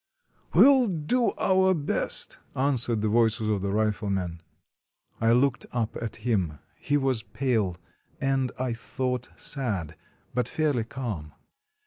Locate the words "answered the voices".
2.55-3.47